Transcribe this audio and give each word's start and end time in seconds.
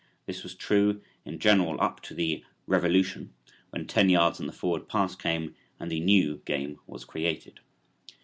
This 0.25 0.41
was 0.41 0.55
true 0.55 0.99
in 1.25 1.37
general 1.37 1.79
up 1.79 2.01
to 2.01 2.15
the 2.15 2.43
"revolution" 2.65 3.35
when 3.69 3.85
ten 3.85 4.09
yards 4.09 4.39
and 4.39 4.49
the 4.49 4.51
forward 4.51 4.89
pass 4.89 5.15
came 5.15 5.53
and 5.79 5.91
the 5.91 5.99
"new" 5.99 6.41
game 6.43 6.79
was 6.87 7.05
created. 7.05 7.59